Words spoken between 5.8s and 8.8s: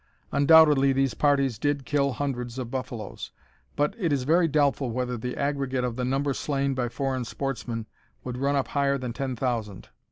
of the number slain by foreign sportsmen would run up